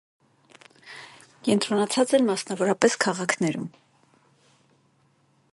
Կենտրոնացած 1.49 2.15
են 2.19 2.27
մասնավորապես 2.31 2.97
քաղաքներում։ 3.07 3.71